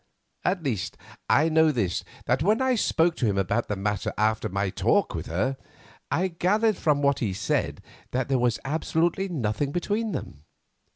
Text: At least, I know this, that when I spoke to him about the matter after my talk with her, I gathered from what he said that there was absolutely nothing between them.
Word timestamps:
At 0.43 0.63
least, 0.63 0.97
I 1.29 1.47
know 1.47 1.71
this, 1.71 2.03
that 2.25 2.41
when 2.41 2.59
I 2.59 2.73
spoke 2.73 3.15
to 3.17 3.27
him 3.27 3.37
about 3.37 3.67
the 3.67 3.75
matter 3.75 4.11
after 4.17 4.49
my 4.49 4.71
talk 4.71 5.13
with 5.13 5.27
her, 5.27 5.57
I 6.09 6.27
gathered 6.29 6.75
from 6.77 7.03
what 7.03 7.19
he 7.19 7.33
said 7.33 7.83
that 8.09 8.27
there 8.27 8.39
was 8.39 8.57
absolutely 8.65 9.27
nothing 9.29 9.71
between 9.71 10.11
them. 10.11 10.43